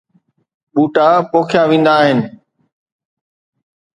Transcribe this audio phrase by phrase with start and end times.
[0.73, 2.19] ٻوٽا پوکيا ويندا آهن